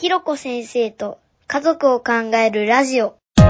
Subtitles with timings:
[0.00, 3.16] ひろこ先生と家族を考えるラジオ。
[3.36, 3.42] ひ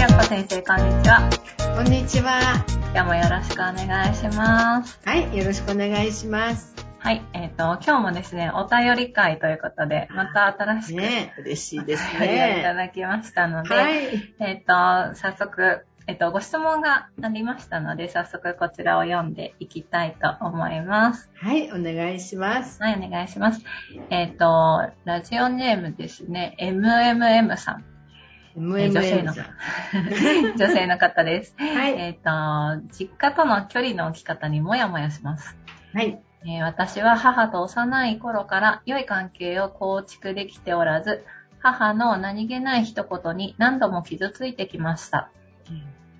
[0.00, 1.28] ろこ先生、こんにちは。
[1.76, 2.64] こんにちは。
[2.94, 4.98] 今日もよろしくお願いします。
[5.04, 6.74] はい、よろしくお願いします。
[6.98, 12.74] はい、えっ、と、今日もですね、お便り会ということで、また新しく、ね嬉しいですお便りをいたね。
[12.74, 14.34] だきましたので、はい。
[14.40, 14.72] えっ、と、
[15.14, 21.30] 早速、えっ、と、ご質問がありましたので、早速こちらを読んでいきたいと思います。
[21.34, 22.82] はい、お願いします。
[22.82, 23.62] はい、お願いします。
[24.10, 27.84] えっ、と、ラジオネームですね、MMM さん。
[28.56, 29.46] MMM 女性のさん。
[30.58, 31.54] 女性の方です。
[31.56, 31.92] はい。
[31.98, 35.56] えっ、と、実家との距離の置き方にもやもやします。
[35.94, 36.20] はい。
[36.44, 41.24] えー私は母と幼い頃から良い関係を構築できておらず、
[41.60, 45.30] 母の何気ない一言に何度も傷ついてきました。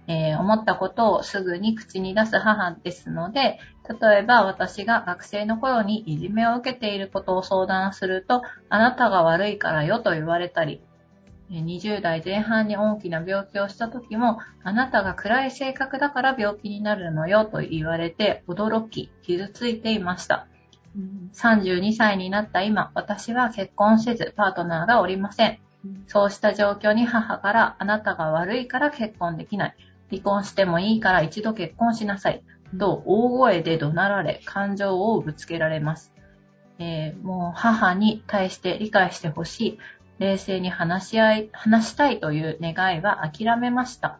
[0.08, 3.58] えー思ったことをすぐに口に出す母ですので、
[4.00, 10.80] 例えば私が学生の頃にいじめを受けていることを相談すると、あなたが悪いからよと言われたり、
[11.50, 20.46] えー20代前半に大きな病気をした時も、あなたが暗い性格だから病気になるのよと言われて驚き、傷ついていました。
[21.34, 25.58] 32歳になった今、私は結婚せずパートナーがおりません。
[26.06, 29.76] そうした状況に母から、あなたが悪いから結婚できない。
[30.10, 32.42] 離婚してもいいから一度結婚しなさい。
[32.78, 36.12] と大声で怒鳴られ、感情をぶつけられます。
[36.78, 39.78] えーもう母に対して理解してほしい。
[40.18, 44.18] 冷静に話し合い、話したいという願いは諦めました。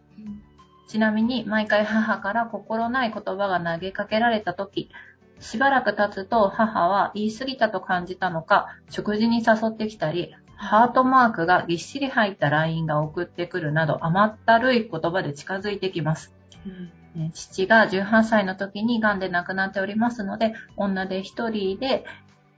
[0.88, 4.90] ちなみに、毎回母から心ない言葉が投げかけられたとき、
[5.38, 16.32] しばらく経つと母は言い過ぎたと感じたのか、食事に誘ってきたり、ハートマークがぎっしり入った LINE が送ってくるなど甘ったるい言葉で近づいてきます。
[16.64, 22.06] えー父が18歳の時に癌で亡くなっておりますので、女で一人で、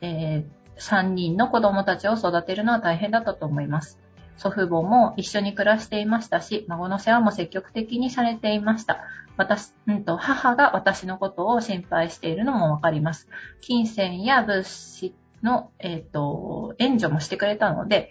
[0.00, 0.44] え
[0.76, 3.98] 3人の子供たちを育てるのは大変だったと思います。
[4.36, 9.00] 祖父母も一緒に暮らしていましたし、孫の世話も積極的にされていました。
[9.36, 13.28] 私、うんと、母が私のことを心配しているのもわかります。
[13.60, 18.10] 金銭や物資の、えっ、と、援助もしてくれたので、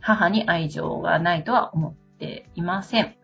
[0.00, 3.14] 母に愛情がないとは思っていません。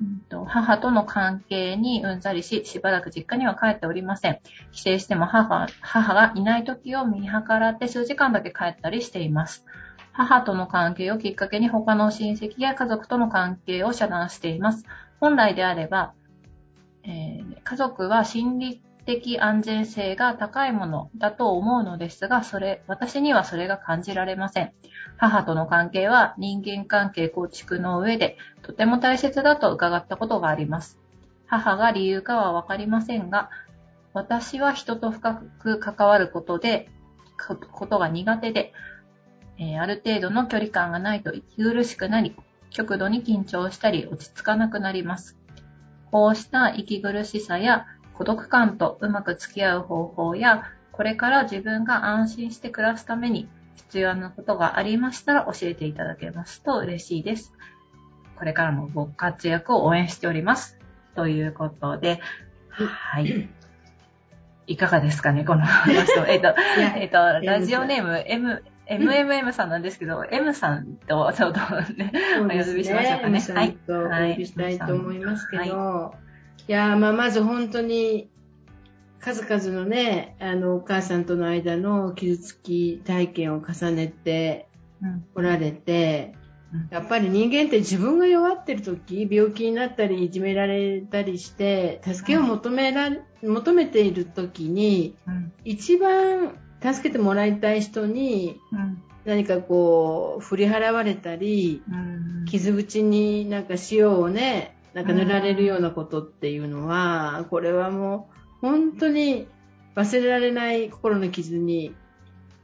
[0.00, 4.40] うんと母との関係にうんざりし、しばらく実家には帰っておりません。
[4.72, 7.28] 帰省しても母母がいない時を見計
[7.58, 9.64] らって数時間だけ帰ったりしています。
[10.12, 14.84] 母との関係をきっかけに他の親戚や家族との関係を遮断しています。
[15.20, 16.14] 本来であれば、
[17.02, 24.72] えー家族は心理的安全性が高いものだと思うのですが、それ、私にはそれが感じられません。
[25.16, 30.98] 母との関係は人間関係構築の上でとても大切だと伺ったことがあります。
[31.46, 33.48] 母が理由かはわかりませんが、
[34.12, 36.90] 私は人と深く関わることで、
[37.48, 38.74] こことが苦手で、
[39.56, 42.36] えある程度の距離感がないと息苦しくなり、
[42.68, 45.38] 極度に緊張したり落ち着かなくなります。
[46.10, 47.86] こうした息苦しさや
[48.18, 57.52] 孤独感とうまく付き合う方法や、これから自分が安心して暮らすために必要なことがありましたら教えていただけますと嬉しいです。
[58.36, 60.76] これからもご活躍を応援しております。
[61.14, 62.20] ということで、
[62.70, 63.48] はい。
[64.66, 66.26] いかがですかね、この話と。
[66.26, 66.56] えっと、
[66.96, 71.60] えっと、ラジオネーム M、MMM さんなんですけど、M さんとちょうど
[71.94, 76.27] ね、お呼びしましょうかねんとお呼びしたいと思いますけど、はい
[76.72, 78.30] やーまあ、まず本当に、
[79.20, 84.68] 数々のね、あの、お母さんとの間の傷つき体験を重ねて
[85.02, 85.24] うん。
[85.34, 86.34] おられて
[86.72, 95.52] うん、やっぱり人間って自分が弱ってる時、病気になったり、いじめられたりして、助けを求められ、求めている時に、うん。
[95.64, 99.02] 一番助けてもらいたい人にうん。
[99.24, 102.44] 何かこう、振り払われたり、うん。
[102.44, 108.28] 傷口になんか塩をね、なんか塗られるようなことっていうのは、これはも
[108.62, 109.46] う本当に
[109.94, 111.94] 忘れられない心の傷に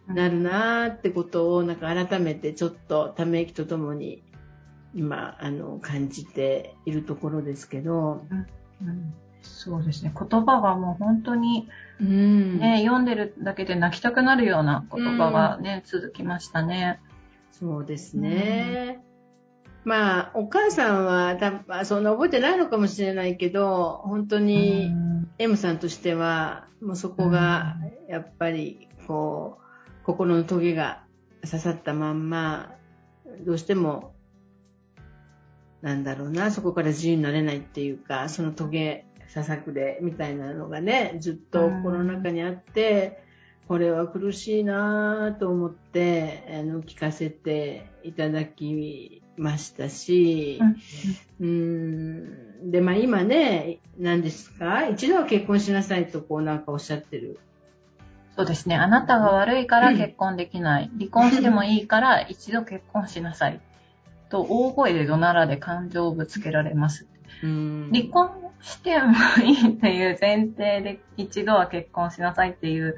[0.06, 4.22] なるなーってことをなんか改めてちょっとため息とともに
[4.94, 8.24] 今あの感じているところですけど、
[8.82, 9.14] うん
[9.46, 10.12] そうですね。
[10.18, 11.68] 言葉がもう本当に
[12.00, 17.00] うん、ね、読んでるだけで泣きたくなるような言葉がね、続きましたね。
[17.52, 19.04] そうですね。
[19.84, 25.30] まあ、お母さんは多分そんな覚えてないのかもしれないけど、本当に、うん。
[25.38, 27.76] M さんとしては、もうそこが、
[28.08, 29.58] やっぱり、こ
[30.02, 31.02] う、心のトゲが
[31.42, 32.72] 刺さったまんま、
[33.44, 34.14] どうしても、
[35.82, 43.23] なんだろうな、そこから自由になれないっていうか、そのトゲ、ささくれみたいなのがね、ずっと心の中にあって、
[43.68, 50.60] これは苦しいなぁと思って、あの、聞かせていただきましたし、
[51.40, 54.86] うーん、で、まあ今ね、何ですか？
[54.88, 57.38] 一度は結婚しなさいとこうなんかおっしゃってる。
[58.36, 58.76] そうですね。
[58.76, 60.90] あなたが悪いから結婚できない。
[60.98, 63.60] 離婚してもいいから一度結婚しなさい。
[64.28, 67.06] と大声で怒鳴られ感情をぶつけられます。
[67.42, 68.30] うん離婚
[68.60, 69.12] しても
[69.44, 72.96] いいっていう前提で一度は結婚しなさいっていう、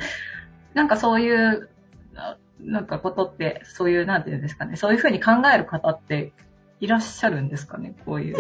[0.77, 1.71] なんかそういう、
[2.17, 6.33] あなんかことって、そういう、なんていうんですかね、そういうふうに考える方って
[6.81, 8.37] いらっしゃるんですかね、こういう。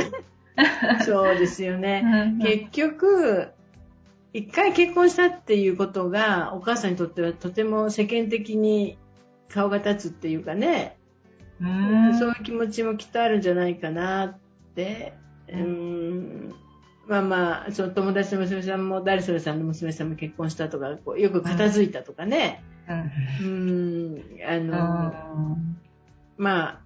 [1.05, 2.03] そうですよね。
[2.05, 3.49] うん結局、
[4.35, 8.99] 一回結婚したっていうことが、お母さんにとってはとても世間的に
[9.49, 10.99] 顔が立つっていうかね、
[11.59, 14.38] うんそういう気持ちもきっとあるんじゃないかなっ
[14.75, 15.15] て。
[15.49, 16.55] うん
[17.08, 22.62] まあまあ、その友達の娘さんも、誰それさんの娘さんも結婚したとか、こうよく片付いたとかね。
[22.88, 23.49] うんう
[24.19, 25.58] ん、あの、
[26.37, 26.81] まあ、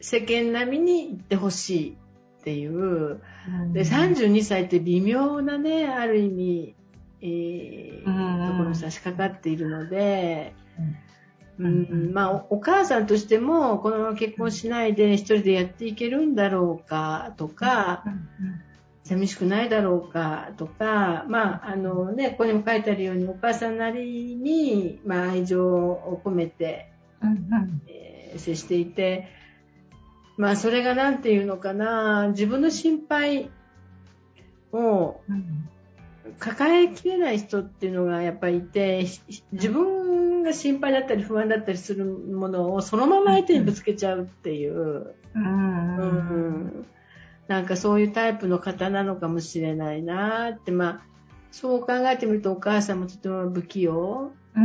[0.00, 1.96] 世間並みに言ってほしい
[2.40, 3.20] っていう。
[3.72, 6.74] で、32歳って微妙なね、ある意味、
[7.20, 8.48] えーうん。
[8.50, 10.54] ところに差し掛かっているので、
[11.58, 12.10] ううん。
[12.10, 18.04] んまあお、お母さんとしても、このまま結婚しないで一人でやっていけるんだろうかとか、
[19.12, 26.90] 寂しくないだろうかとか、まあ、あのね、ここにも書いてあるように、お母さんなりに、まあ、愛情を込めて、
[27.22, 27.82] うんうん。
[27.88, 29.28] えー接していて、
[30.38, 33.50] まあ、それがなんていうのかな、自分の心配
[34.72, 35.68] をうん。
[36.38, 39.20] 抱えきれない人っていうのがやっぱりいて、ひ
[39.52, 45.96] 自分が心配だったり不安だったりするものをそのまま相手にぶつけちゃうっていう、うん。
[45.98, 46.86] うん
[47.48, 51.00] なんかそういうタイプの方なのかもしれないなって、まあ、
[51.50, 54.32] そう考えてみるとお母さんもとても不器用。
[54.54, 54.64] ううん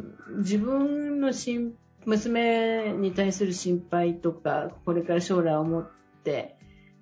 [0.00, 0.14] ん。
[0.38, 1.74] 自分の心
[2.06, 5.90] 娘に対する心配とか、これから将来を持っ
[6.24, 6.56] て、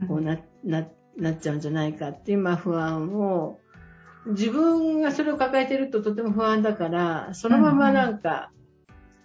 [0.09, 3.61] こうな、な、なっちゃうんじゃないかっていう、まあ不安を、
[4.27, 8.51] 自分がそれを抱えてるととても不安だから、そのままなんか、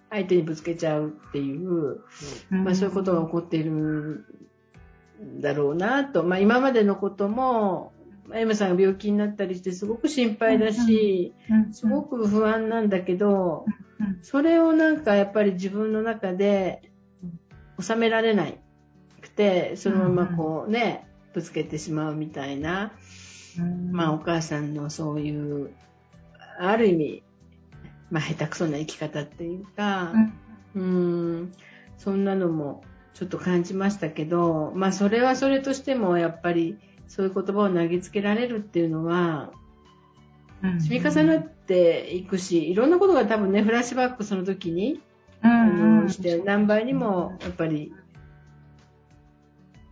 [0.09, 2.01] 相手にぶつけちゃうっていう、
[2.49, 4.25] まあそういうことが起こっているん
[5.39, 6.23] だろうなと。
[6.23, 7.91] まあ今までのことも、
[8.33, 11.33] エマさんが病気になったりしてすごく心配だし、
[11.71, 13.65] すごく不安なんだけど、
[14.21, 16.91] それをなんかやっぱり自分の中で
[17.79, 18.59] 収められない
[19.21, 22.93] くて、そのままこうね、ぶつけてしまうみたいな、
[23.91, 25.71] まあお母さんのそういう、
[26.59, 27.23] ある意味、
[28.11, 30.13] まあ下手くそな生き方っていうか、
[30.75, 31.51] うん、
[31.97, 32.83] そんなのも
[33.13, 36.77] ちょっと感じましたけど、まあそれはそれとしてもやっぱり
[37.07, 39.51] そういう言葉を投げつけられるっていうのは、
[40.79, 45.01] 積み重なっていくし、いろんなことが多分ね、フラッシュバックその時に、
[45.41, 47.93] あのして何倍にもやっぱり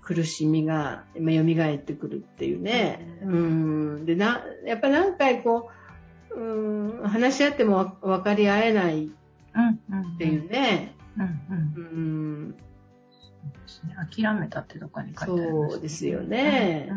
[0.02, 3.20] 苦しみが今蘇ってくるっていうね。
[3.24, 4.06] うん。
[4.06, 5.70] で、な、やっぱ何回こ
[6.32, 10.96] う、うん、話し合っても分かり合えないっていうね。
[11.18, 12.56] うん。
[13.96, 16.90] 諦めたってどっかに書いてありますそうですよね。
[16.92, 16.94] う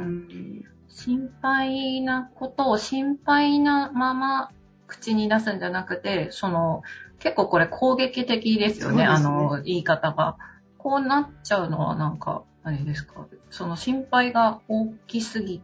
[0.00, 4.50] ん心配なことを心配なまま
[4.86, 6.82] 口に出すんじゃなくて、その、
[7.20, 9.04] 結構これ攻撃的ですよね、ね。
[9.04, 10.36] あの、言い方が。
[10.78, 15.62] こうなっちゃうのはなんか、あれですか、その心配が大きすぎ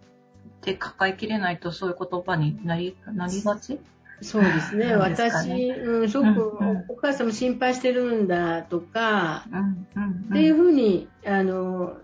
[0.61, 3.81] て抱えきれないとそういう言葉になり、なりがち？
[4.21, 4.87] そうですね。
[4.87, 4.97] ね。
[4.97, 6.69] 私、うん、すごくうん。
[6.71, 10.11] うんおお母さんも心配してるんだとか、うん、うん。
[10.31, 11.99] っていうふうに、あの、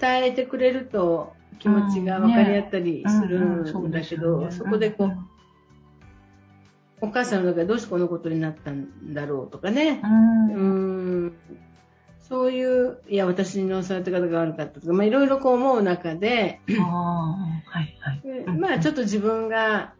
[0.00, 5.16] 伝えてくれると気持ちが分かり合ったりするんだけど、そこでこう、
[7.00, 11.36] お母さんの中でどうしてこのことになったんだろうとかね、うん、ううん、ん、
[12.20, 18.20] そういう、いや、私の育て方が悪かったとか、まあいろいろこう思う中で、ああ、はい、はい。
[18.46, 19.94] うんまあちょっと自分が、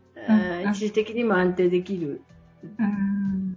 [0.73, 2.23] 一時的にも安定できる
[2.79, 3.57] うん、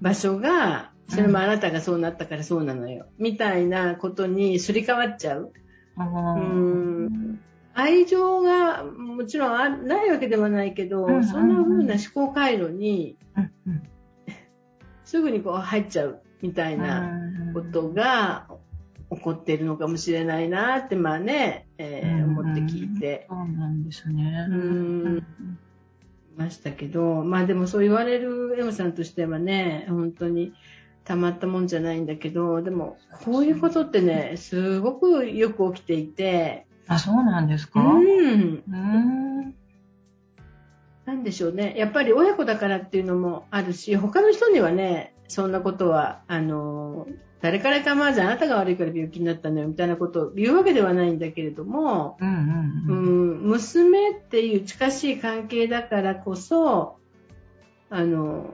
[0.00, 3.06] 場所が、それもあなたがそうなったからそうなのよ。
[3.18, 5.52] みたいなことにすり替わっちゃう。
[5.96, 7.40] あうーん。
[7.74, 13.16] 愛情がもちろんあないわけではないけど、うんそんな風な思考回路に
[15.04, 17.10] すぐにこう入っちゃうみたいな
[17.52, 18.46] ことが
[19.10, 23.26] 起こっているのかもしれないなって、まあね、えーうん思って聞いて。
[23.28, 24.46] そうなんですね。
[24.48, 25.26] うん
[26.36, 30.52] ましたけど、まあでもそう言われる M さんとしてはね、本当に
[31.04, 37.80] たまったもんじゃないんだけど、でもこういうことってね、すごくよく起きていて、あ、そうなんですか？
[37.80, 39.54] うん、うん。
[41.06, 41.74] なんでしょうね。
[41.76, 47.06] やっぱり親子だからっていうのもあるし、他の人にはね、そんなことは、あの、
[47.44, 52.36] 誰から構わずあなたが悪いから病気になったのよみたいなことを言うわけではないんだけれども、うんうん
[52.88, 53.44] ううん。
[53.44, 56.96] ん、娘っていう近しい関係だからこそ、
[57.90, 58.46] あの、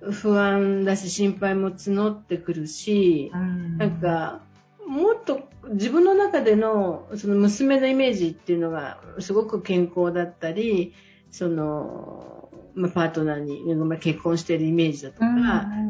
[0.00, 4.40] 不安だし心配も募ってくるし、うんなん、か、
[4.86, 10.94] もっと自分の中でのその娘のイメージっていうのがすごく健康だったり、
[11.30, 12.39] その、
[12.74, 15.30] まあ、パートナーに恵まれ結婚しているイメージだとか、う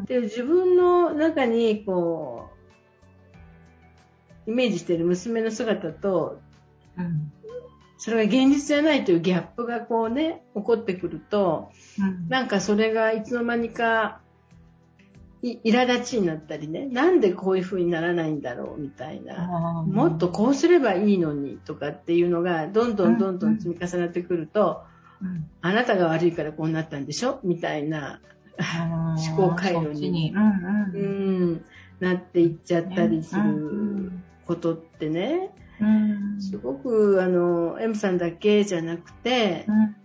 [0.03, 2.49] んで自分の中にこ
[4.47, 6.41] う、イメージしている娘の姿と、
[6.97, 7.33] うん
[8.03, 14.21] それが現実じゃないというギャップがこうね、起こってくると、うんなんかそれがいつの間にか、
[15.43, 19.85] い苛立ちになったりね、なんでこういう風にならないんだろうみたいな。
[19.87, 24.83] もっとこうすればいいのにとかっていうのがどんどんどんどん積み重なってくると、
[25.23, 25.49] うん。
[25.61, 27.41] あなたが悪いからこうなったんでしょ？
[27.45, 28.21] みたいな、
[29.27, 30.33] 思考回路に。
[30.35, 30.53] うんう
[30.95, 31.53] うん。
[31.53, 31.65] ん、
[32.01, 34.23] なっていっちゃったりすうるん。
[34.47, 35.51] ことってね、
[35.81, 36.41] うん。
[36.41, 39.97] すごくあの、M さんだけじゃなくて、うん。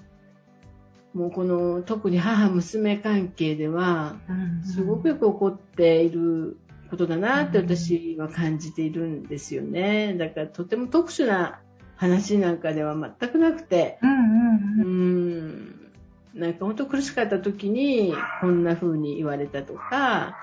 [1.22, 6.58] もうこの特に母娘関係では、うんすごくよく起こっている
[6.90, 10.14] ことだなって私は感じているんですよね。
[10.16, 11.62] だからとても特殊な
[11.96, 15.48] 話なんかでは全くなくて、うんううん。
[15.48, 15.92] ん、
[16.34, 20.36] なんか本当苦しかった時にこんな風に言われたとか、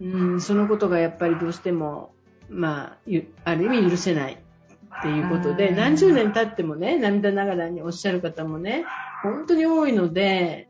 [0.00, 0.32] うん。
[0.32, 2.12] うん、そのことがやっぱりどうしても、
[2.48, 5.76] まあ、ゆある意味許せないっていうことで、うん。
[5.76, 8.84] 何十年経ってもね、涙ながらにおっしゃる方もね、
[9.22, 10.68] 本当に多いので、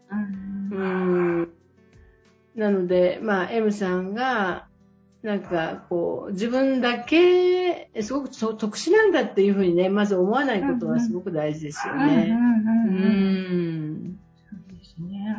[0.71, 1.53] うん。
[2.55, 4.67] なので、まあ、M さんが、
[5.27, 12.29] なんか、こう、自分だけ、すごくと特殊なんだっていうふうにね、まず思わないことはすごく大事ですよね。
[12.31, 14.19] ううんうんん。
[14.49, 15.37] そうですね。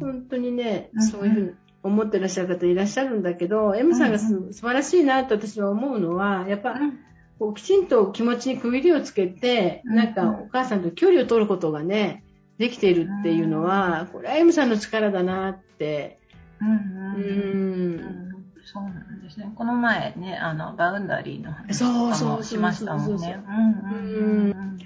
[0.00, 1.50] 本当にねうん、そういうふうに
[1.84, 6.98] 思ってらっしゃる方いらっしゃるんだけど、M さんがすう素晴らしいなと私は思うのは、やっぱう、ん
[7.38, 12.24] こうきちんと気持ちに区切りをつけて、うんなんかお母さんと距離を取ることがね、
[12.58, 16.18] できているっていうのは、これは M さんの力だなって、
[16.62, 17.81] うん。
[18.72, 19.52] そうなんですね。
[19.54, 23.42] この前ね、あの、バウンダリーの話もしましたもんね。
[23.46, 24.78] うんうんうん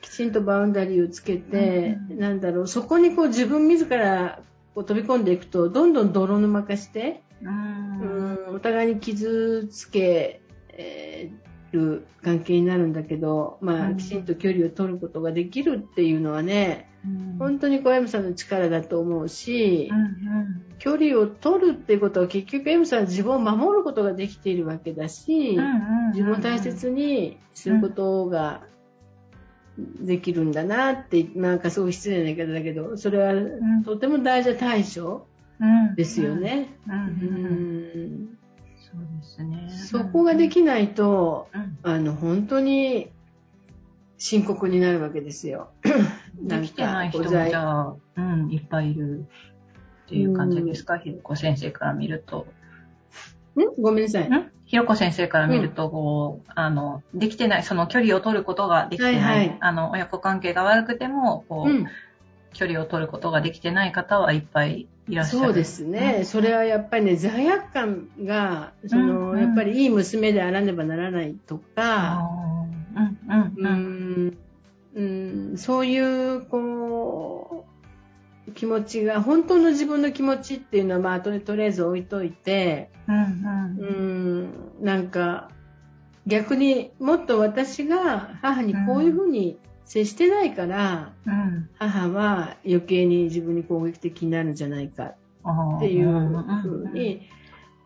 [0.00, 4.40] きちんとバウンダリーをつけて、うんなんだろう、そこにこう自分自ら
[4.74, 13.96] こう飛び込んでいくと、どんどん泥沼化して、ううんん、お互いに傷つけえーる関係になるんだけど、まあ、うん。
[13.96, 17.36] きちんと距離を取ることができるっていうのはね、うん。
[17.38, 20.12] 本当に小 M さんの力だと思うし、うん
[20.78, 28.64] 距離を取るっていうことは結局 M さんは自分を守ることができているわけだし、うん自分を大切にすることが
[29.78, 33.84] できるんだなって、なんかすごい失礼な言い方だけど、それはん。
[33.84, 35.26] とても大事な対処
[35.60, 35.94] うん。
[35.94, 36.34] ですよ。
[36.34, 36.76] ね。
[36.88, 36.94] うん。
[36.94, 37.44] ううん。
[37.44, 38.24] うん。
[38.32, 38.38] ん
[38.92, 39.70] そうですね。
[39.70, 43.08] そこができないと、うんあの、本当に
[44.18, 45.70] 深刻になるわけですよ。
[46.34, 49.26] できてない人もじゃあ、うん、いっぱいいる
[50.04, 52.46] っていう感じですか、ひろこ先生から見ると。
[53.56, 53.82] ん？
[53.82, 54.28] ごめんなさい。
[54.28, 54.50] ん？
[54.66, 61.86] ひろこ先生から見ると、こう、あの、できてない、その距離を取ることができてない、はいはいあの、親子関係が悪くても、こう、うん、
[62.52, 65.38] 距離を取ることができてない方はいっぱいいらっしゃる。
[65.40, 66.24] そうですね、うん。
[66.24, 72.22] それはやっぱりね、罪悪感が、その、うんやっぱりいい娘であらねばならないとか、
[72.96, 74.26] うん、うん、ううん。
[74.26, 77.66] ん、うん、そういう、こ
[78.48, 83.28] う、気持ちが、本当の自分の気持ちっていうのは、まあ、後でとりあえず置いといて、うん、う
[83.78, 84.44] うん。
[84.44, 85.50] ん、なんか、
[86.26, 89.58] 逆にもっと私が母にこういうふうに
[89.92, 91.68] 接してないから、うん。
[91.78, 97.20] 母は余計に自分に攻撃的になるんじゃないかっていうふうに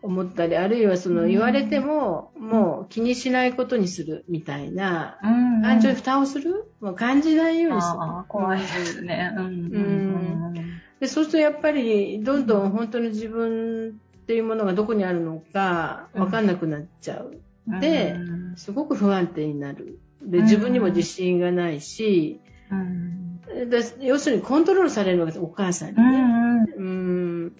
[0.01, 5.27] 思ったり、あるいはそのうん言われても、もう気にしないことにするみたいな、う
[5.59, 6.71] ん、感情に蓋をする？
[6.79, 7.97] もう感じないようにする。
[8.29, 9.33] 怖いですね。
[9.35, 10.53] うん、うん、
[11.01, 17.41] でそうするとやっぱり、どんどん本当に自分っていうものがどこにあるのか分かんなくなっちゃう。
[17.67, 17.81] うん。
[17.81, 19.99] でうんすごく不安定になる。
[20.27, 26.21] で、うん自分にも自信がないし、うん、で要するにコントロールされるのがお母さんにうね。
[26.21, 26.83] ん、うん。
[26.83, 27.53] うん。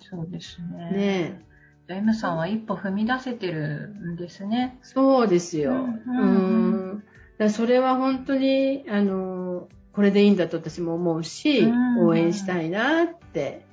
[0.00, 0.90] そうですね。
[0.90, 1.42] ね
[1.86, 4.78] じゃあ M さんは一歩踏み出せてるんですね。
[4.82, 5.72] そうですよ。
[5.72, 7.04] うんうん
[7.38, 13.64] だそれは本当に、あの、これでいいんだと私も思うし、うん応援したいなって。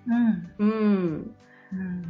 [0.59, 1.35] うん。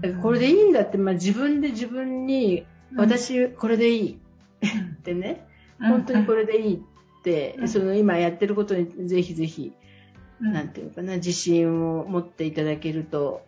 [0.03, 0.21] うん。
[0.21, 2.65] これでいいんだって、まあ、自分で自分に、
[2.97, 4.19] 私これでいい
[4.99, 5.47] ってね、
[5.79, 7.67] 本当にこれでいいって、うん。
[7.67, 9.73] その今やってることにぜひぜひ、
[10.41, 10.53] うん。
[10.53, 13.45] なんていうかな、自信を持っていただけると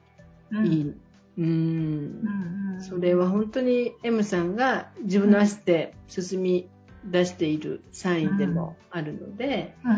[0.52, 0.68] うん。
[0.68, 0.94] いい。
[1.38, 2.78] うん。
[2.80, 6.70] それは本当に M さんが自分の足で進み
[7.06, 9.92] 出しているサインでもあるので、うん、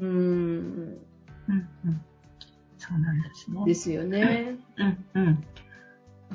[0.00, 0.98] うん
[1.48, 2.00] うん。
[2.78, 3.64] そうなんですね。
[3.64, 4.56] ですよね。
[4.76, 5.44] うんうん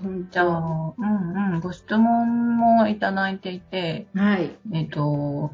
[0.02, 4.52] 本じゃあ、うんうん、ご質問もいただいていて、はい。
[4.74, 5.52] えっ、と、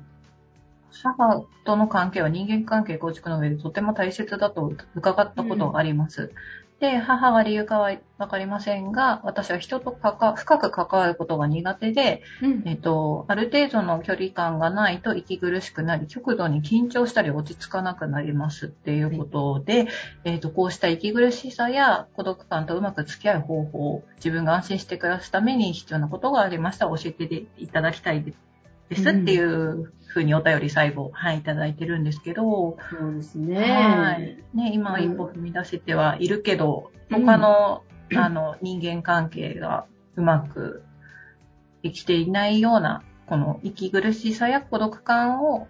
[1.03, 6.31] 母との関係は人間関係構築の上でとても大切だと伺ったことがあります。
[6.79, 12.63] で、母が理由かはわかりませんが、私は人と深く関わることが苦手で、うん。
[12.65, 19.87] えっ、と、ある程度の距離感がないと息苦しくなり、極度に緊張したり落ち着かなくなりますっていうことで、
[20.23, 26.85] えっ、と、こうした息苦しさや孤独感とうまく付き合う方法、自分が安心して暮らすために必要なことがありました。
[26.85, 28.37] ら教えていただきたいです
[28.95, 34.37] っていうふうにお便り最後、はい、いただいてるんですけど、そうですはね。
[34.53, 34.57] い。
[34.57, 37.83] ね、今は一歩踏み出せてはいるけど、うん他の、
[38.15, 39.85] あの、人間関係が
[40.17, 40.83] うまく
[41.83, 45.67] 生きていないような、この息苦しさや孤独感を、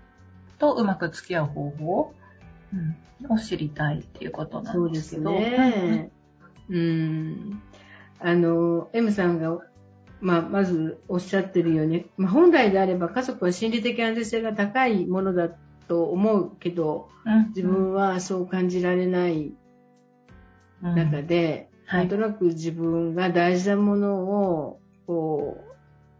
[0.58, 2.14] とうまく付き合う方法、
[2.74, 5.60] うん、を知りたいっていうことなそうですすんでけど。
[5.60, 6.12] ね。
[6.70, 7.62] うん。
[8.20, 9.60] あの、M さんが、
[10.20, 15.50] まあ、まずおっしゃってるように、まあ、本来であれば家族は心理的安全性が高いものだ
[15.88, 17.48] と思うけど、うん。
[17.50, 19.54] 自分はそう感じられない
[20.84, 20.96] うん。
[20.96, 22.00] 中で、はい。
[22.02, 25.64] なんとなく自分が大事なものを、こ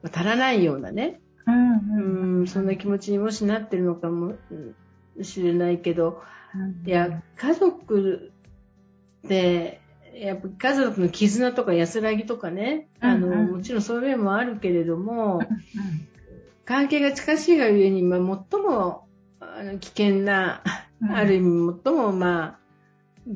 [0.04, 6.22] う、足らないようなね、うんう、ん、そんな気持ちにもしなってるのかもうんしれないけど、
[6.56, 6.88] うん。
[6.88, 8.32] いや、家族
[9.26, 9.82] って、
[10.20, 13.34] やっぱ家族の絆とか安らぎとかね、あの、うん。
[13.34, 15.48] うんもちろんそういう面もあるけれども、うん
[16.66, 18.20] 関係が近しいがゆえに、まあ、
[18.52, 19.08] 最も
[19.40, 20.62] あの危険な、
[21.02, 21.12] うん。
[21.16, 22.60] ある意味最も、まあ、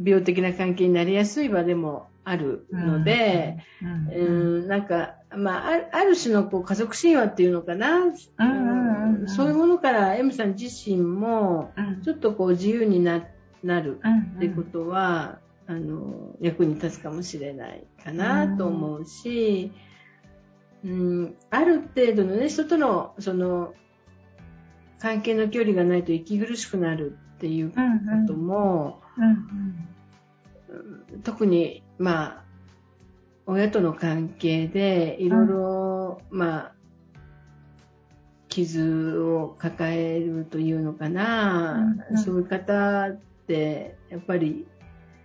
[0.04, 12.02] 病的な関係になりやすい場でもあるので、うんうん、なんか、まあ、ある種のこう家族神話っていうのかな、うんうんうんそういうものから M さん自身も、うん。
[12.02, 13.24] ちょっとこう自由にな
[13.64, 15.38] なるうんっていうことは、
[15.72, 19.72] あの、役に立つかもしれないかなと思うし、
[20.84, 23.74] うん、ある程度のね、人との、その、
[25.00, 29.26] 関係の距離がないと息苦しくなるっていうこうんうんとも、う
[31.18, 31.22] ん。
[31.24, 32.44] 特に、まあ、
[33.46, 36.74] 親との関係で、いろいろ、まあ、
[38.50, 42.24] 傷を抱えるというのかな、うんうん。
[42.24, 43.16] そういう方っ
[43.48, 44.68] て、やっぱり、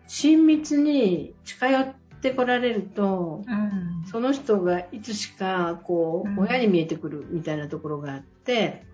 [0.09, 4.05] 親密に近寄ってこられると、うん。
[4.07, 6.39] その人がいつしか、こう、うん。
[6.39, 8.85] 親に見えてくるみたいなところがあって、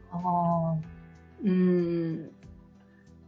[1.44, 2.30] うん、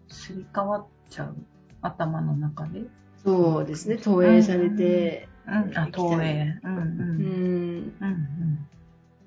[0.08, 1.34] すり替わっちゃう
[1.82, 2.82] 頭の中で？
[3.24, 6.60] そうですね、投影されて、うん、あ、投影。
[6.62, 6.80] うんう。
[6.80, 7.78] うん。
[7.78, 8.66] ん、うん。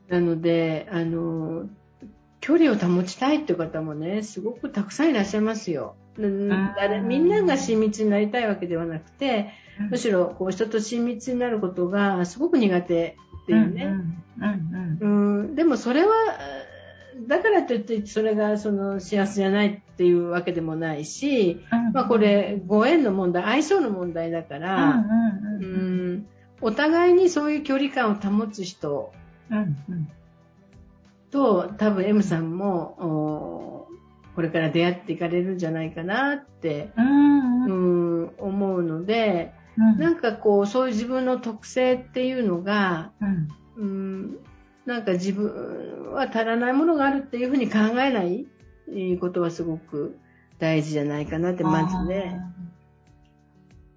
[0.07, 1.67] なので、あの、
[2.39, 5.95] 距離を保ちたいっていう方もね、すごくたくさんいらっしゃいますよ。
[6.17, 6.49] うん。
[6.75, 9.89] 誰みんなが親密になりたいわけではなくて、うん。
[9.91, 13.93] むしろこう人と親密になることがすごく苦手っていうね。
[15.01, 16.13] うんでもそれは、
[17.27, 21.93] だからといってそれがその幸せじゃないっていうわけでもないし、うん。
[21.93, 25.03] まあこれご縁の問題、相性の問題だかうんら、
[26.61, 29.11] お互いにそういう距離感を保つ人
[31.31, 33.86] と多分 M さんもお
[34.37, 43.47] これから出会っていかれるんじゃないかなって、うんううんん、思うので、うんなんかこうそういう自分の特性っていうのが、うん
[43.77, 44.37] うん、
[44.85, 48.45] なんか自分は足らないものがあるっていうふうに考えない
[48.89, 50.19] えーことはすごく
[50.59, 52.39] 大事じゃないかなって、まずね。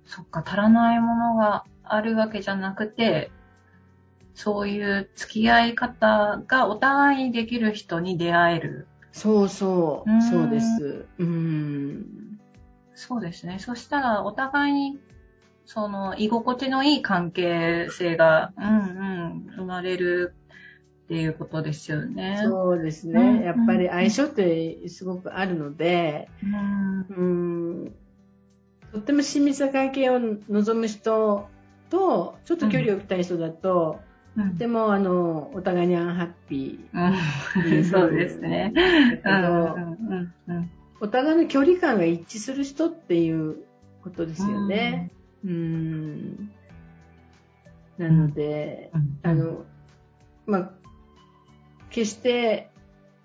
[0.06, 3.30] そっか、足らないものがあるわけじゃなくて、
[4.34, 8.86] そういう付き合い方がお互いにできる人に出会える。
[9.12, 11.06] そうそうう、んそうです。
[11.18, 12.38] うん。
[12.94, 13.58] そうですね。
[13.58, 15.00] そしたら、お互いに、
[15.66, 20.34] その、居心地のいい関係性が、うんうん、生まれる
[21.04, 22.40] っていうことですよね。
[22.44, 23.44] そうですうんね。
[23.44, 27.06] やっぱり相性ってすごくあるので、うん。
[27.08, 27.94] うん、
[28.92, 31.48] とっても親密な関係を望む人
[31.88, 34.09] と、ちょっと距離を置きたい人だと、うん
[34.56, 38.72] でも、あの、お互いにアンハッピうん、そうですね。
[41.00, 43.64] お互いの距離感が一致する人っていう
[44.02, 45.10] ことですよね。
[45.44, 46.50] うん。
[47.98, 49.18] なので、うん。
[49.22, 49.64] あの、
[50.46, 50.70] まあ、
[51.90, 52.70] 決して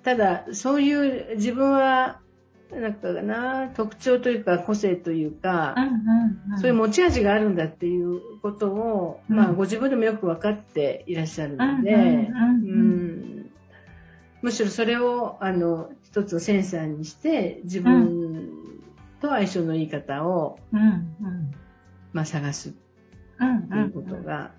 [0.06, 2.22] ただ、そういう自分は、
[2.80, 5.76] なんかな、特徴というか個性というか、
[6.58, 12.30] そういう持ち味があるんだっていうことを、うん、まあ、ご自分でもよく分かっていらっしゃるので、
[14.42, 18.36] むしろそれを、あの、一つのセンサーにして、自分
[19.22, 21.52] と相性のいい方を、うんうん、
[22.14, 24.52] まあ、探すっていうことが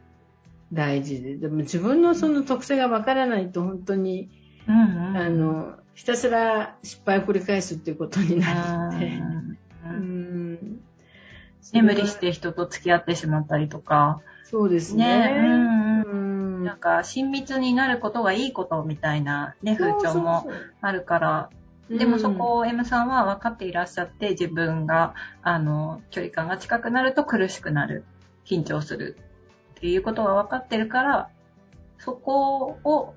[0.73, 4.31] 大事で、でも自分のその特性が分からないと本当に、
[4.67, 9.23] うんうん、あの、ひたすら失敗を繰り返すっていうことになるので、
[9.85, 10.81] うん、
[11.73, 14.21] 無理して人と付き合ってしまったりとか。
[14.45, 15.05] そうですね。
[15.05, 15.35] ね。
[15.39, 20.47] うんうん、なんか、親密になることがいいことみたいなね、風潮も
[20.83, 21.51] あるから、
[21.89, 28.05] でもそこを M さんは分かっていらっしゃって、自分が、あの、距離感が近くなると苦しくなる、
[28.45, 29.17] 緊張する
[29.77, 31.31] っていうことが分かってるから、
[31.99, 33.15] そこを、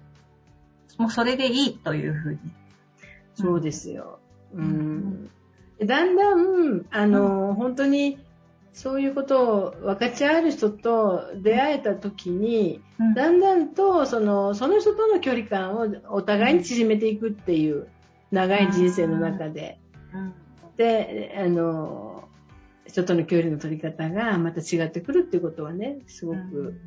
[0.98, 2.40] もうそれでいいというふうに。
[3.42, 4.20] そうですよ。
[4.54, 5.30] うん。
[5.84, 8.20] だんだん、あの、うん、本当に、
[8.74, 17.88] そういうことを分かち合える人と出会えた時に、うん、だんだんとそのその人との距離感をお互いに縮めていくっていう
[18.32, 19.80] 長い人生の中で。
[20.78, 22.30] で、あの、
[22.86, 26.80] 人との距離の取り方がまた違ってくるっていうことはね、すごく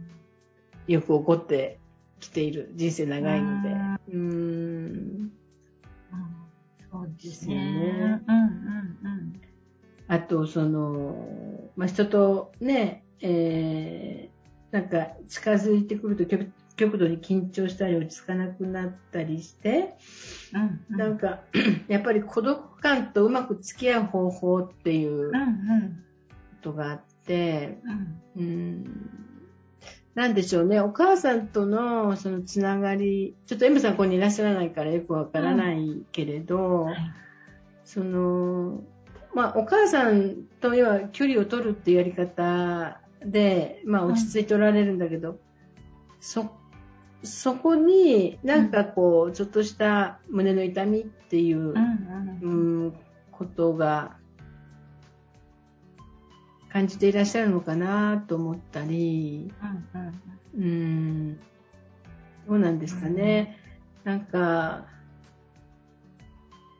[0.86, 1.78] よく起こって
[2.20, 2.72] きている。
[2.74, 3.68] 人生長いので。
[4.14, 5.32] うん。
[6.92, 8.20] そうですね。
[8.28, 8.50] うんうん
[9.02, 9.40] うん。
[10.08, 16.26] あと、その、まあ、人とね、えー、なんか近づいてくると
[16.76, 19.96] 極度に緊張したり落ち着かなくなったりして、
[20.52, 21.40] うんうん、なんか
[21.88, 25.38] やっぱり孤独感とうまく付き合う方法っていうこ
[26.62, 27.78] とがあって、
[28.36, 29.31] うん、うん、
[30.14, 36.84] なんでしょうね、お母さんとのそのつながり、ちょっと M さんここにいらっしゃらないからよくわからないけれど、うん。
[36.86, 36.96] はい、
[37.84, 38.82] その、
[39.34, 45.38] まあ、お母さんとは距離を取るっていうやり方で、まあ、落ち着いておられるんだけど、
[46.20, 46.50] そ
[47.24, 51.72] そこになんかこう、ちょっとした胸の痛みっていう、
[52.42, 52.92] うん
[53.42, 54.16] ことが
[56.72, 59.52] 感じていらっしゃるのかなと思ったり、
[60.56, 63.58] うん、うん、どうなんですかね。
[64.04, 64.86] なんか、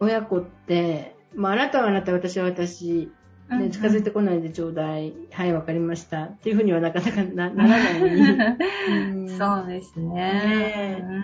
[0.01, 3.13] 親子って、まあ、あなたはあなた、私は私、
[3.51, 5.13] ね、近づいてこないでちょうだい。
[5.31, 6.25] はい、わかりました。
[6.25, 10.15] っていうふうにはなかなかなならないうん、 そうですね。
[10.15, 11.19] ねうんう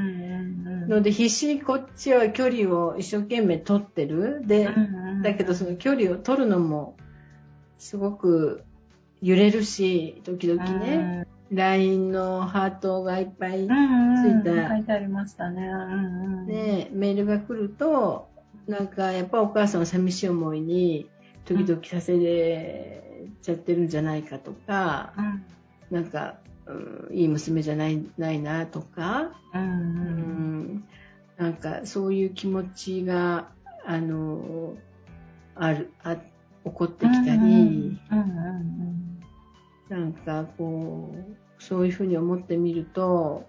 [0.76, 4.42] んうん、ので、必死にこっちは距離を一生懸命取ってる。
[4.46, 6.96] で、うんうん、だけどその距離を取るのも、
[7.78, 8.64] すごく
[9.22, 11.26] 揺れるし、時々ね。
[11.50, 13.68] うん、LINE のハートがいっぱいつい
[14.44, 15.66] た、書いてありましたね。
[15.66, 18.28] うんうん、ねメールが来ると、
[18.66, 21.08] なんかやっぱお母さんは寂しい思いに、
[21.44, 22.18] 時々させ
[23.40, 25.44] ちゃってるんじゃないかとか、うん、
[25.90, 26.34] なんか、
[26.66, 30.84] うん、いい娘じゃないないなとか、うん、うん、
[31.38, 33.48] なんかそういう気持ちが、
[33.86, 34.76] あの、
[35.54, 36.22] ある、あ起
[36.70, 37.98] こってきたり、
[39.88, 43.48] なんかこう、そういうふうに思ってみると、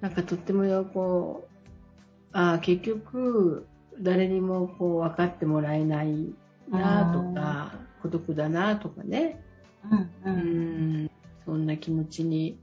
[0.00, 1.56] なんかとってもこう、
[2.32, 3.66] ああ、結局、
[4.00, 6.34] 誰にもこう分かってもらえない
[6.68, 9.40] なとか、孤独だなとかね、
[10.24, 10.36] うん、う
[11.04, 11.10] ん、
[11.44, 12.58] そんな気持ちに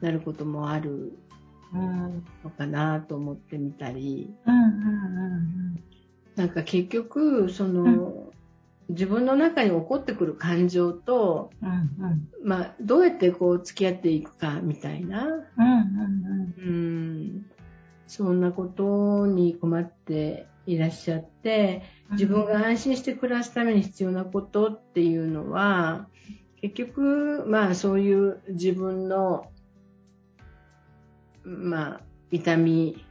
[0.00, 1.16] なることもある
[1.72, 4.34] のかなと思ってみたり、
[6.36, 8.23] なんか結局、その、うん、
[8.88, 15.26] 自分の中に起こってくる感情と、うんうん、まあ、どうやってこう付き合っていくかみたいな、
[16.58, 17.46] うん
[18.06, 26.08] そんなことに困っていらっしゃって、自分が安心して暮らすために必要なことっていうのは、
[26.60, 29.50] 結局、まあそういう自分の、
[31.42, 33.04] まあ、痛み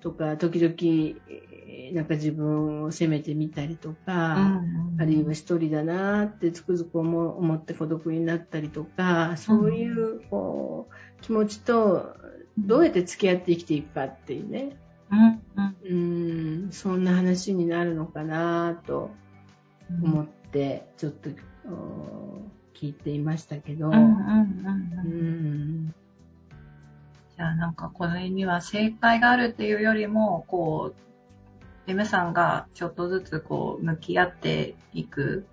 [0.00, 1.20] とか、時々、
[1.92, 4.60] なんか自分を責めてみたりとか、
[4.98, 12.16] あるいは一人だなってつくづく思って孤独になったりとか、そういうこう気持ちと
[12.58, 14.76] どうやって付き合って生きていくかっていうね、
[15.84, 19.10] うん、そんな話になるのかなと
[20.02, 21.30] 思って、ちょっと
[22.74, 23.90] 聞いていましたけど。
[27.34, 31.11] じゃあなんかこれには正解があるっていうよりも、こう、
[31.86, 35.46] M さんがちょっとずつこう向き合っていく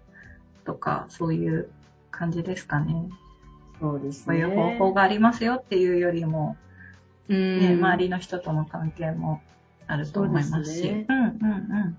[0.66, 1.70] とか、そういう
[2.12, 3.10] 感じですかね。
[3.80, 4.26] そうですね。
[4.26, 6.58] こういう方法がありますよっていうよりも、
[7.30, 7.60] うん。
[7.60, 9.42] ね、周りの人との関係も
[9.88, 10.54] あると思いますし。
[10.54, 11.06] そうですね。
[11.10, 11.98] うんうん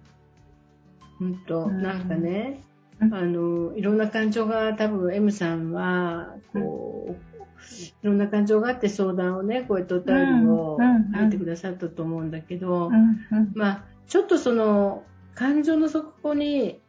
[1.19, 1.83] 本当、うん。
[1.83, 2.62] なんかね、
[3.01, 3.14] うん。
[3.14, 7.40] あの、いろんな感情が多分 M さんは、こう、
[8.03, 10.97] いろんな感情があって相談をね、こうやってお便りをうん。
[10.97, 11.12] うん。
[11.14, 12.95] 書いてくださったと思うんだけど、うん。
[12.95, 13.21] うん。
[13.33, 13.53] うん。
[13.55, 15.05] まあ、ちょっとその、
[15.37, 16.81] 感情の底に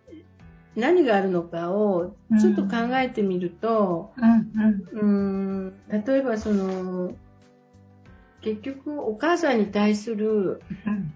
[0.75, 4.51] 何があるのかをちょっと考えてみると、うん
[4.95, 5.69] うん。
[5.69, 7.13] うーん、例えばその、
[8.41, 11.13] 結局お母さんに対するうん。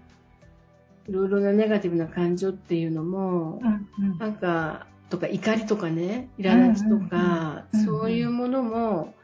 [1.08, 4.18] いろいろなネガティブな感情っていうのも、うんうん。
[4.18, 9.14] なんか、とか怒りとかね、苛立ちとか、うんうんうんそういうものも、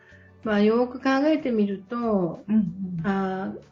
[0.42, 3.00] まあよく考えてみると、うん。
[3.04, 3.71] あー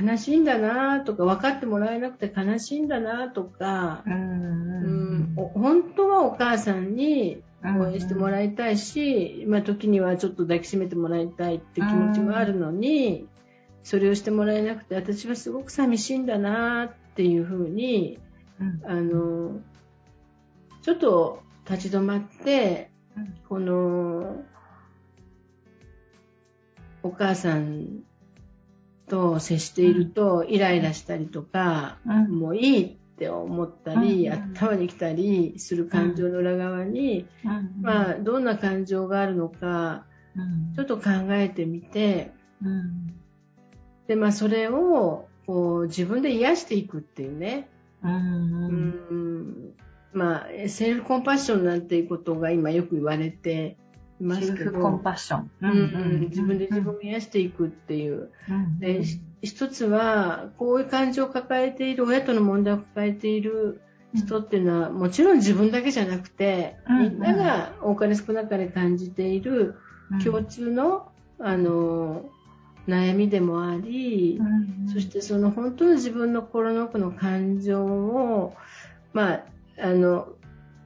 [0.00, 13.26] 悲しいんだなとか、分かってもらえなくて悲しいんだなとか、うんうんお本当はお母さんに応援してもらいたいし、まあ時にはちょっと抱きしめてもらいたいって気持ちもあるのに、
[13.84, 18.18] それをしてもらえなくて、私はすごく寂しいんだなっていうふうに、
[18.60, 18.82] うん。
[18.84, 19.60] あの、
[20.82, 23.34] ちょっと立ち止まって、うん。
[23.48, 24.44] この、
[27.02, 28.04] お母さん
[29.12, 32.38] と接しているとイライラしたりとか、うん。
[32.38, 34.32] もういいって思ったり、うん。
[34.32, 37.82] うん頭に来たりする感情の裏側に、うん。
[37.82, 40.74] まあ、どんな感情があるのか、うん。
[40.74, 42.32] ちょっと考えてみて、
[42.64, 43.14] うん。
[44.06, 47.68] で、まあ、それを、こう、自分で癒していくっていうね。
[48.02, 48.12] うん。
[48.12, 49.74] うん。
[50.14, 53.81] まあ、セルフコンパッションなんていうことが今よく言われてい
[54.22, 55.50] ますけど、セルフコンパッション。
[55.62, 56.20] うんうん。
[56.30, 58.30] 自分で自分を癒していくっていう。
[58.48, 63.80] うんで、ひ一つは、こういう感情を抱えている、親との問題を抱えている
[64.14, 69.74] 人っていうのは、もちろん自分だけじゃなくて、うんみんなが多かれ少なかれ感じている
[70.22, 72.30] 共通の、あの、
[72.86, 74.40] 悩みでもあり、
[74.92, 78.54] そしてその本当の自分の心の奥の感情を、
[79.12, 79.44] まあ、
[79.80, 80.28] あの、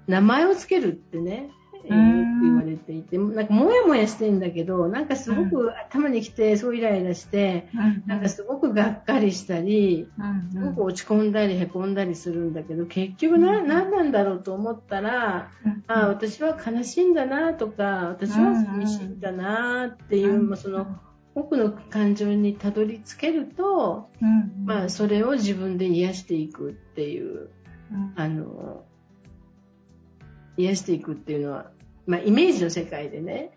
[0.06, 1.50] 名前をつけるってね、
[1.90, 7.68] えー言われていて、なんかもやもやしてんだけど、なんかすごく頭にきて、そうイライラして、
[8.06, 10.08] なんかすごくがっかりしたり、
[10.52, 13.68] すごく落ち込んだりへこんだりするんだけど、結局な、うん。
[13.68, 15.50] 何なんだろうと思ったら、
[15.86, 20.86] ああ、私は悲しいんだなとか、私は寂しいんだなっていう、まあその、
[21.34, 24.08] 奥の感情にたどり着けると、
[24.64, 27.50] まあ、それを自分で癒していくっていう、
[28.16, 28.84] あの、
[30.56, 31.70] 癒していくっていうのは、
[32.06, 33.52] まあ、イメージの世界でね、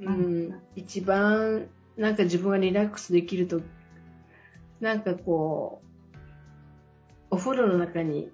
[0.00, 3.60] うん、一番、なんか自分がリラックスできると、
[4.80, 5.86] なんかこう、
[7.30, 8.30] お風呂の中に、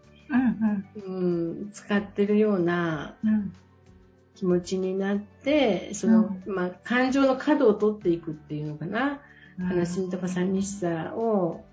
[0.96, 3.16] うん、使ってるような
[4.34, 9.20] 気持ちになって、その、まあ、感情の角を取っていくっていうのかな。
[9.58, 11.64] 悲しみとか寂しさを、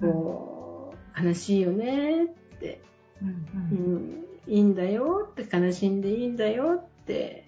[0.00, 2.28] こう、悲しいよねっ
[2.60, 2.80] て、
[3.22, 7.44] うん、いいんだよって、悲しんでいいんだよって、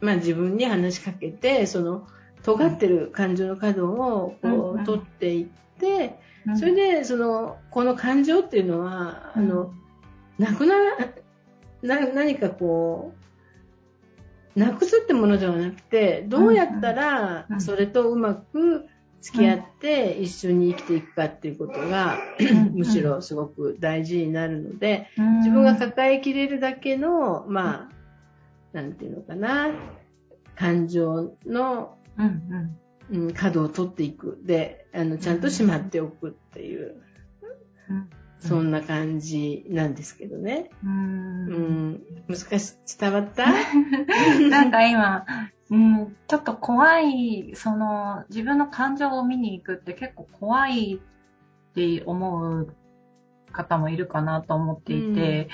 [0.00, 2.06] まあ自分に話しかけて、その、
[2.42, 5.46] 尖ってる感情の角をこう取っていっ
[5.80, 6.18] て、
[6.58, 9.72] それで、その、この感情っていうのは、あの、
[10.38, 10.96] なくなら、
[11.82, 13.12] な、何かこ
[14.56, 18.86] う、なくすってものではなくて、どうやったらそれとうまく
[19.20, 22.18] 付き合って一緒に生きていくかっていうことが、
[22.72, 27.97] むしろすごく大事になるので、自分が抱えきれるだけの、まあ、
[28.72, 29.68] なんていうのかな、
[30.56, 31.96] 感情の、
[33.10, 34.38] うん、角を取っていく。
[34.44, 36.96] で、あの、ちゃんとしまっておくっていう、
[38.40, 40.70] そんな感じなんですけどね。
[40.84, 43.46] うん、難しい、伝わった？
[44.50, 45.24] なんか今、
[45.70, 52.74] うん、ちょっと怖い、その、自分の感情を見に行くって結構怖いって思う
[53.52, 55.48] 方もいるかなと思っていて、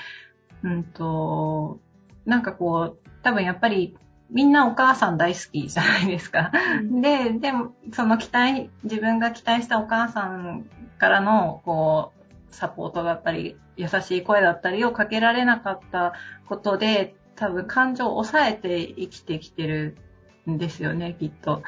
[0.63, 1.79] うん、うんと、
[2.25, 3.97] なんかこう、多分やっぱり
[4.29, 6.51] みんなお母さん大好きじゃないですか。
[6.81, 10.65] うん、で、でも、その期待、自分が期待したお母さん
[10.97, 12.11] からの、こ
[12.51, 16.13] う、サポートだったり、優しい声だったりをかけられなかった
[16.47, 19.97] ことで、多分感情を抑えて生きてきてる
[20.49, 21.61] んですよね、きっと。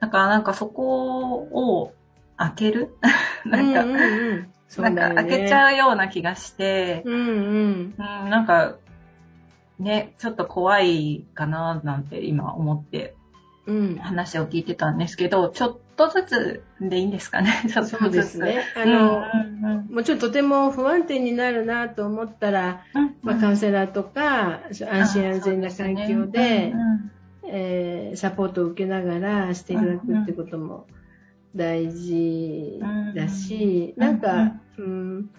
[0.00, 1.94] だからなんかそこを
[2.36, 2.96] 開ける？
[3.44, 3.98] なんか、うんうん。
[4.00, 7.94] うんね、なんか開けちゃうような気がして、うんうん。
[7.98, 8.76] うん、なんか、
[9.78, 13.14] ね、ちょっと怖いかななんて今思って
[14.00, 18.00] 話を聞いてたんですけど、ちょっとずつでいいんですかね、 ちょっとずつ。
[18.00, 18.62] そうですね。
[18.76, 27.10] あの、うんうん、もちろんとても不安定になるなと思ったら、うんうん、まあ、カウンセラーとか、安心安全な環境で、ねうんうん、
[27.44, 30.86] えー、サポートを受けながらしていただくってことも
[31.54, 32.80] 大事
[33.14, 35.30] だし、なんか、うん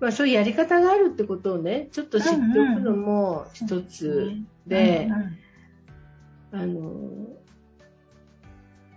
[0.00, 4.32] まあ、そういうやり方があるってことをね、ちょっと知っておくのも一つ
[4.66, 5.08] で、
[6.52, 6.90] あの、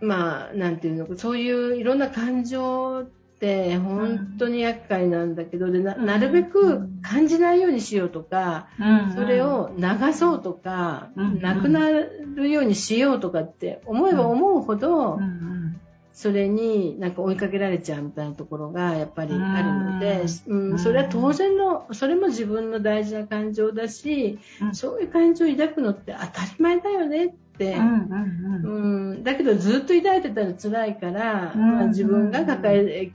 [0.02, 3.04] まあ、なんていうのか、そういういろんな感情っ
[3.40, 8.68] て本当に厄介なんだけど、でななるべく感じないようにしようとか、
[9.16, 15.20] それを流そうとか、なくなるようにしようとかって思えば思うほど、
[16.14, 24.38] それになんか追いかけられちゃうみたいなところがやっぱりあるので、うん、それは当然の、それも自分の大事な感情だし、
[24.74, 33.12] そういう感情を抱くのって当たり前だよねって、うんだけどずっと抱いてたら辛いから、まあ、自分が抱え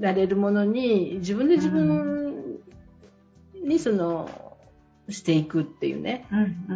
[0.00, 2.60] られるものに、自分で自分
[3.54, 4.28] にその、
[5.08, 6.26] していくっていうね、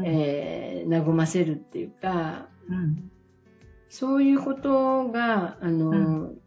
[0.05, 3.11] えー、和ませるっていうか、うん
[3.89, 6.41] そういうことが、あの、うん、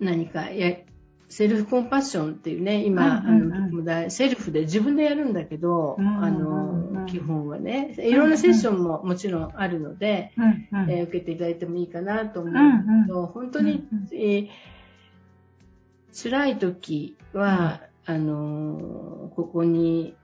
[0.00, 0.76] 何かや、
[1.28, 10.40] セルフコンパッションっていうね、今、うんうんうん、あのセルフで自分でやるんだけど、うんうんうん、あの、基本はね、いろんなセッションももちろんあるので、う
[10.76, 12.52] んうん、えー、受けていただいてもいいかなと思う。
[12.52, 13.24] けど、うん。
[13.24, 14.48] うん、本当に、えー、
[16.12, 20.14] 辛い時は、あの、ここに、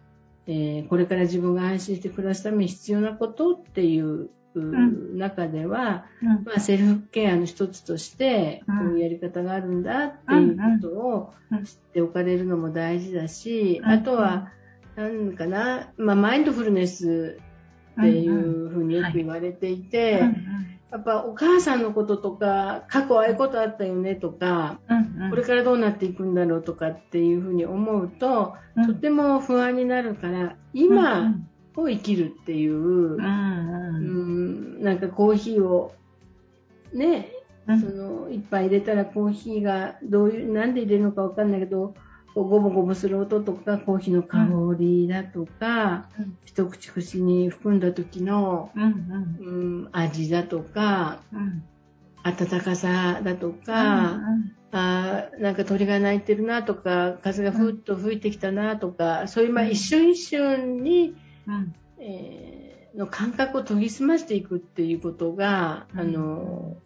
[0.47, 11.33] えー、これから自分が安心して暮らすために必要なことっていう中では、うん、まあ、セルフケアの一つとして、こういうやり方があるんだっていうことを
[11.65, 14.53] 知っておかれるのも大事だし、あとは、
[14.97, 17.39] なんかな、まあ、マインドフルネス
[18.01, 20.23] っていうふうによく言われていて、
[20.91, 24.81] やっぱお母さんのこととか、過去ああいうことあったよねとか、
[25.31, 28.55] これからどうなっていくんだろうとかっていうふうに思うと、
[28.87, 31.35] とても不安になるから、今、
[31.77, 34.01] を生きるっていう、うん、う
[34.81, 35.95] ん、なんかコーヒーを
[36.93, 37.31] ね、
[37.67, 41.95] その一杯入れたらコーヒーがどういう、なんで入れるのかわかんないけど、
[42.35, 44.47] ゴボゴボする音とか、コーヒーの香
[44.79, 49.51] りだとか、うん、一口口に含んだ時の、うん、う
[49.85, 51.63] ん、味だとか、うん、
[52.23, 61.75] 温かさだとか、うんあなんか鳥が鳴いてるなとか、風がふっと吹いてきたなとか、そういうまあ一瞬一瞬に、うん。
[61.99, 66.77] えー、の感覚を研ぎ澄ましていくっていうことが、うん、あの、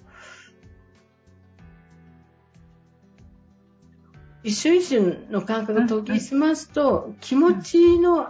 [4.42, 8.28] 一瞬一瞬の感覚を研ぎ澄ますと、気持ちの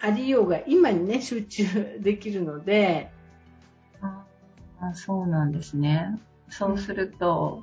[0.00, 3.12] ありようが今にね、集中できるので、
[4.80, 6.18] あそうなんですね。
[6.48, 7.62] そうすると、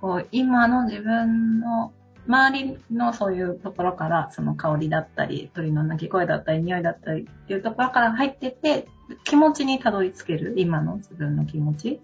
[0.00, 1.92] こう今の自分の
[2.26, 8.88] 周りのそういうところから、その香りだったり、鳥の鳴き声だったり、匂いだったりっていうところから入ってて、
[9.24, 10.54] 気持ちにたどり着ける？
[10.56, 12.00] 今の自分の気持ち？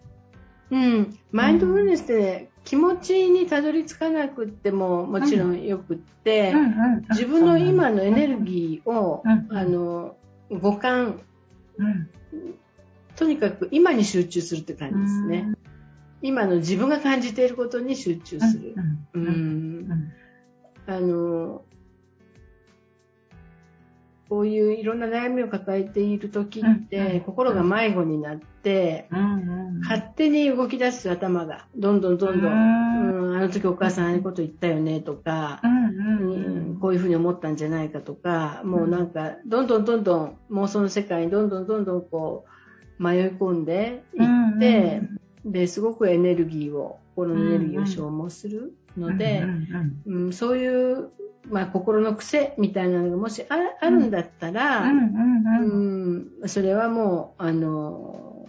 [0.71, 1.19] うん。
[1.33, 6.53] マインドフルネスって、気持ちにたどり着かなくってももちろんよくって、
[7.09, 10.17] 自分の今のエネルギーを、あの、
[10.51, 11.23] 五感、
[13.17, 15.55] とにかく今に集中するって感じですね。
[16.23, 18.75] 今の自分が感じていることに集中する。
[19.15, 20.13] うん。
[20.87, 21.63] あの、
[24.31, 29.09] こういういろんな悩みを抱えている時って、心が迷子になって、
[29.81, 35.61] 勝手に動き出す頭が、どんどんどんどん、うん、あの時お母さんああいうこと言ったよねとか、
[36.81, 42.45] こういうふうに思ったんじゃないかとか、もうなんか、どんどんどんどん妄想の世界にどんどんどんどんこ
[43.01, 45.03] う、迷い込んでいって、
[45.45, 49.45] ですごくエネルギーを心のエネルギーを消耗するので、
[50.07, 51.11] うん、そういう、
[51.49, 58.49] まあ、心の癖みたいなのがもしあるんだったら、うんそれはもうあの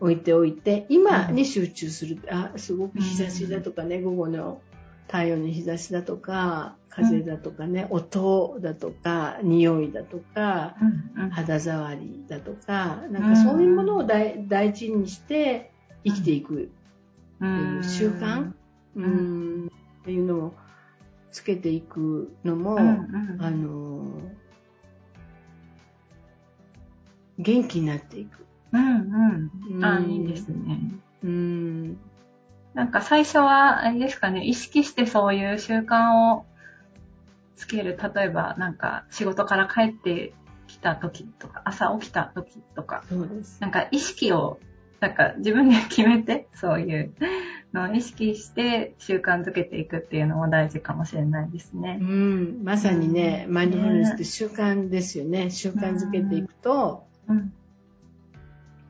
[0.00, 4.60] 置いておいて今に集中する、あすごく日差しだとかね、午後の
[5.06, 10.74] 太陽の日差しだとか風だとかね、音だとか匂いだとか、
[11.30, 15.70] 肌触りだとかなんかそういうものを大事にして
[16.04, 16.70] 生きていく
[17.36, 18.52] っていう習慣、
[18.96, 20.54] うん、っていうのを
[21.30, 24.20] つけていくのも、あの
[27.38, 28.46] 元気になっていく。
[28.72, 29.84] うんうん。
[29.84, 30.78] あ、いいですね。
[31.24, 31.98] うん。
[32.74, 36.46] なんか最初は、あれですかね、意識してそういう習慣を
[37.56, 37.98] つける。
[38.14, 40.32] 例えば、なんか仕事から帰って
[40.66, 43.60] きた時とか、朝起きた時とか、そうです。
[43.60, 44.58] なんか意識を
[45.02, 47.12] なんか自分で決めて、 そういう
[47.72, 51.98] のを意識して習慣づけていくっていうのも大事かもしれないですね。
[52.00, 55.50] うん、まさにね、うん、マインドフルネスって習慣ですよね。
[55.50, 57.52] 習慣づけていくと、うん、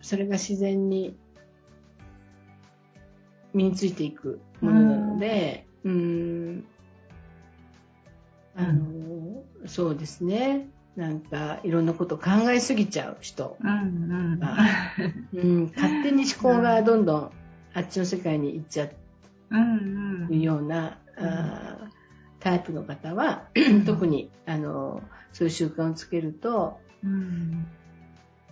[0.02, 1.16] それが自然に
[3.54, 6.64] 身についていくものなので、うん、
[8.54, 10.68] あの、そうですね。
[10.96, 13.56] なんか、いろんなことを考えすぎちゃう人。
[13.62, 13.72] うんう
[14.36, 14.38] ん。
[14.38, 14.56] が
[15.32, 17.30] うん、勝手に思考がどんどん
[17.74, 18.88] あっちの世界に行っちゃ
[19.50, 19.56] う。
[19.56, 22.02] んうような、あー
[22.40, 23.48] タイプの方は、
[23.86, 25.00] 特に、あの、
[25.32, 27.66] そういう習慣をつけると、うん。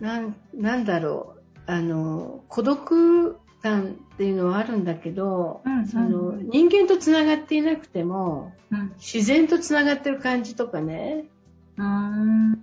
[0.00, 8.92] なん、なんだろう、あの、孤独感っていうのはあるんだけど、うんその人間とつながっていなくても、うん。
[8.96, 11.26] 自然とつながってる感じとかね、
[11.76, 12.52] うん。
[12.52, 12.62] うん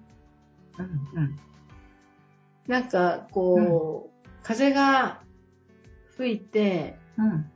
[1.16, 1.40] うん。
[2.68, 5.22] なんかこう、風が
[6.18, 7.52] 吹いて、うん。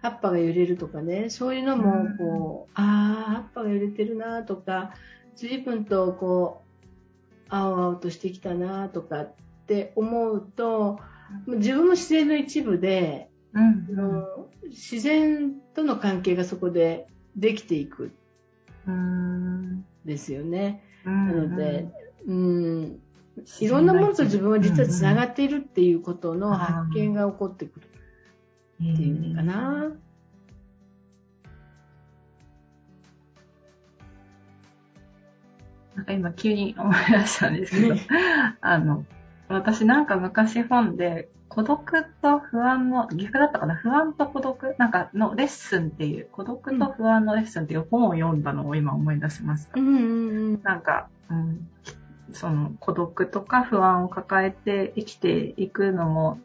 [0.00, 4.94] 葉っぱが揺れるとかね、そういうのも、こう、ああ、葉っぱが揺れてるなとか、
[5.34, 6.68] 随分とこう、
[7.48, 9.34] 青々としてきたなとかっ
[9.66, 11.00] て思うと、
[11.46, 13.86] 自分も自然の一部で、うん。
[13.90, 18.12] あの自然との関係がそこでできていく。
[18.86, 20.82] うんんですよね。
[21.04, 21.86] ななので、
[22.26, 22.98] うん、
[23.60, 27.86] いろんなものと自分は実はつながっているっていうことの発見が起こってくる
[28.92, 29.92] っていうのかな。
[35.94, 38.06] なんか今急に思い出したんですけど、 ね
[38.60, 39.04] あの、
[39.48, 41.28] 私なんか昔本で、
[41.58, 49.72] 孤独と不安の、岐阜だったかな不安と孤独なんかのレッスンっていう、孤独と不安のレッスンっていう本を読んだのを今思い出しました。
[49.74, 51.68] うんなんか、うん、
[52.32, 56.38] その孤独とか不安を抱えて生きていくのも、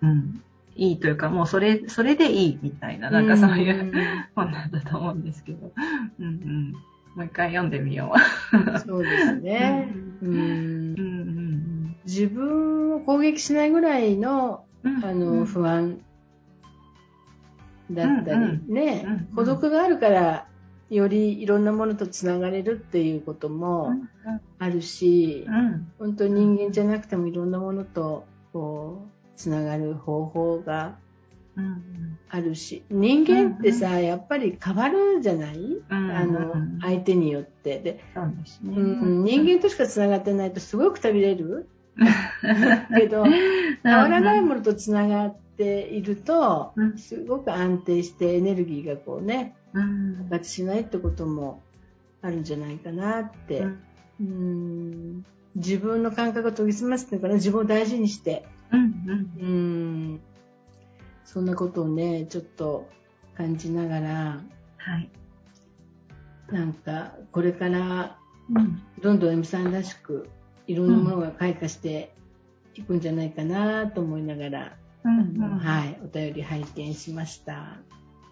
[0.00, 0.42] うん、
[0.76, 3.92] いいというか、もうそれ、それでいいみたいな、なんかそういう
[4.34, 5.72] 本なんだと思うんですけど、
[6.18, 6.72] うんうん。
[7.16, 8.78] もう一回読んでみよう。
[8.78, 9.92] そうですね。
[10.22, 11.11] うんうんうん
[12.04, 15.04] 自分を攻撃しないぐらいのうん。
[15.04, 16.00] あの不安
[17.90, 19.28] だったりうんねうんうん。
[19.36, 20.46] 孤独があるから
[20.90, 23.92] よりいろんなものとつながれるっていうことも
[24.58, 25.54] あるしうん。
[25.54, 30.96] うん本当に人間じゃなくてもいろんなものとこうつながる方法が
[31.56, 35.56] うんあるし人間ってさやっぱり変わるじゃない？
[35.58, 37.78] うんあの相手によって。
[37.78, 38.74] でそうですね。
[38.74, 41.68] うん人間としかつながってないとすごくくびれる
[42.96, 43.24] けど
[43.82, 46.98] 変わらないものとつながっているとうん。
[46.98, 49.54] すごく安定してエネルギーがこうね
[50.30, 51.62] 発しないってことも
[52.22, 53.78] あるんじゃないかなって、うん。
[54.20, 55.24] うん。
[55.56, 58.44] 自分の感覚を研ぎ澄ますっていうのかな自分を大事にして。
[58.72, 58.80] うん
[59.40, 60.20] うん。
[61.24, 62.88] そんなことをねちょっと
[63.34, 64.40] 感じながら
[64.76, 65.10] はい。
[66.50, 68.18] なんかこれから
[68.50, 68.82] うん。
[69.02, 70.28] どんどんエミさんらしく
[70.72, 72.14] いろんなものが開花して
[72.74, 74.72] いくんじゃないかなと思いながら、
[75.04, 77.76] うんうんはい、お便り拝見しました。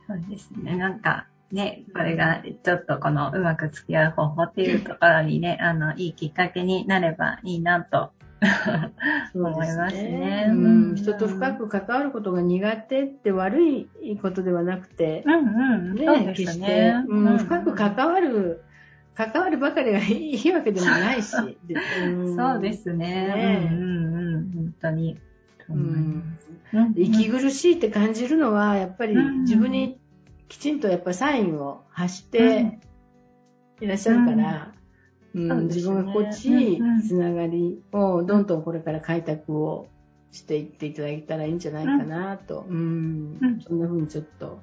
[0.07, 0.76] そうですね。
[0.76, 8.12] なんか、ね、これがちょっとこのうまく付き合う方法っていうところにね、あの、いいきっかけになればいいなと
[9.34, 13.88] 思いますねううんん、人と深く関わることが苦手って悪い
[14.22, 15.95] ことではなくて、うんうん。
[15.95, 18.62] ねそうです決してね。、うん深く関わる、
[19.15, 21.31] 関わるばかりがいいわけでもないし。
[21.37, 22.97] そうですね。
[22.97, 24.53] ねうんうんうん。
[24.53, 25.19] 本当に。
[25.69, 25.77] うん。
[25.77, 26.39] うん
[26.95, 29.41] 息苦しいって感じるのは、やっぱりうん。
[29.43, 29.99] 自分に
[30.49, 32.79] きちんとやっぱサインを発して
[33.81, 34.73] いらっしゃるから、
[35.35, 37.01] 自分が心地いうんうん。
[37.01, 39.89] いつながりをどんどんこれから開拓を
[40.33, 43.39] していっていただけたらいいんじゃないかなと、うん。
[43.41, 43.61] うん。
[43.61, 44.61] そんな風にちょっと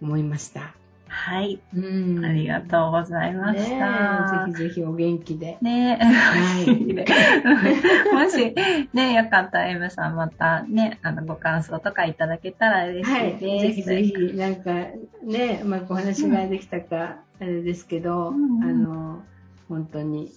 [0.00, 0.74] 思いました。
[1.12, 1.60] はい。
[1.76, 4.46] うんありがとうございました。
[4.48, 5.58] ねえぜひぜひお元気で。
[5.60, 7.04] ねはいで
[8.12, 8.54] もし、
[8.94, 13.44] ね、よかったら M さんまたね、あの、ご感想とかいただけたら嬉しはいい、です。
[13.44, 14.72] ぜひぜひ、なんか
[15.22, 19.22] ね、うまくお話ができたか、あれですけど、うんうんあの、
[19.68, 20.32] 本当に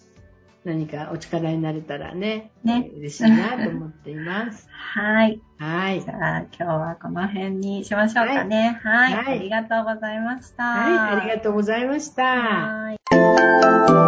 [0.66, 4.68] 何かお力になれたらね、ね嬉しいなと思っています。
[4.74, 5.40] はい。
[5.60, 6.10] はいじ。
[6.10, 8.80] ゃあ、今日はこの辺にしましょうかね。
[8.84, 9.14] はい。
[9.14, 10.64] はいありがとうございました。
[10.64, 12.24] はい、ありがとうございました。
[12.24, 14.05] はい